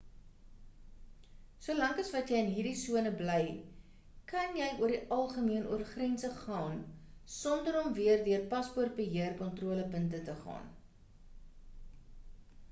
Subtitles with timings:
[1.65, 3.43] solank as wat jy in hierdie sone bly
[4.31, 6.81] kan jy oor die algemeen oor grense gaan
[7.37, 10.73] sonder om weer deur paspoortbeheer kontrolepunte te gaan